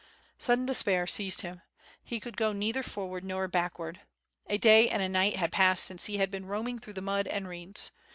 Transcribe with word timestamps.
Sudden 0.39 0.65
despair 0.65 1.05
seized 1.05 1.41
him. 1.41 1.61
He 2.03 2.19
could 2.19 2.35
go 2.35 2.53
neither 2.53 2.81
forward 2.81 3.23
nor 3.23 3.47
backward. 3.47 4.01
A 4.47 4.57
day 4.57 4.89
and 4.89 4.99
a 4.99 5.07
night 5.07 5.35
had 5.35 5.51
passed 5.51 5.83
since 5.83 6.07
he 6.07 6.17
had 6.17 6.31
been 6.31 6.47
roaming 6.47 6.79
through 6.79 6.93
the 6.93 7.03
mud 7.03 7.27
and 7.27 7.47
reeds. 7.47 7.91